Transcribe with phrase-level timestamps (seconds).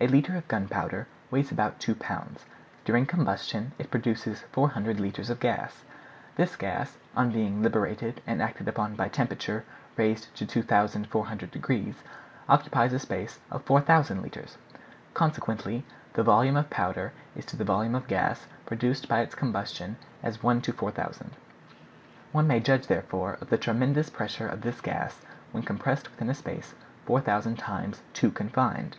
[0.00, 2.44] A litre of gunpowder weighs about two pounds;
[2.84, 5.82] during combustion it produces 400 litres of gas.
[6.36, 9.64] This gas, on being liberated and acted upon by temperature
[9.96, 11.96] raised to 2,400 degrees,
[12.48, 14.58] occupies a space of 4,000 litres:
[15.12, 19.96] consequently the volume of powder is to the volume of gas produced by its combustion
[20.22, 21.32] as 1 to 4,000.
[22.30, 25.20] One may judge, therefore, of the tremendous pressure on this gas
[25.50, 26.74] when compressed within a space
[27.06, 28.96] 4,000 times too confined.